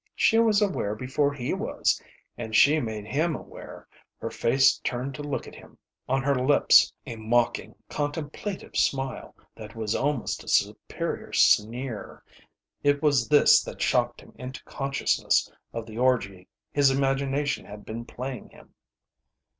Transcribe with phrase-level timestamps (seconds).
[0.15, 2.01] She was aware before he was,
[2.35, 3.87] and she made him aware,
[4.19, 5.77] her face turned to look at him,
[6.09, 12.23] on her lips a mocking, contemplative smile that was almost a superior sneer.
[12.81, 18.03] It was this that shocked him into consciousness of the orgy his imagination had been
[18.03, 18.73] playing him.